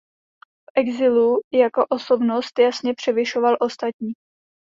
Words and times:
V 0.43 0.71
exilu 0.75 1.39
jako 1.53 1.85
osobnost 1.85 2.59
jasně 2.59 2.93
převyšoval 2.93 3.57
ostatní. 3.59 4.13